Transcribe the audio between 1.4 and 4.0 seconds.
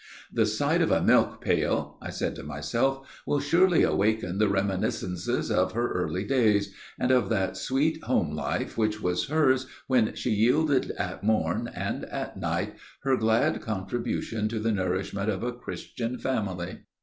pail,' I said to myself, 'will surely